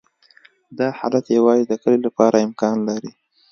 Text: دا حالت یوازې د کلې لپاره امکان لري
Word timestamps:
دا 0.77 0.87
حالت 0.99 1.25
یوازې 1.37 1.63
د 1.67 1.73
کلې 1.81 1.99
لپاره 2.05 2.43
امکان 2.47 2.75
لري 2.89 3.11